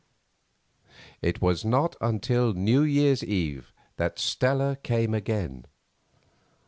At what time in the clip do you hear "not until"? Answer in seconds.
1.63-2.53